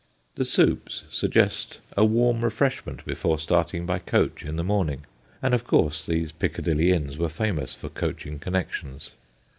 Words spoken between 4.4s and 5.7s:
in the morning, and of